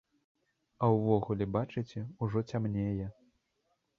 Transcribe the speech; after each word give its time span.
А 0.85 0.87
ўвогуле, 0.95 1.47
бачыце, 1.57 1.99
ужо 2.27 2.43
цямнее. 2.53 3.07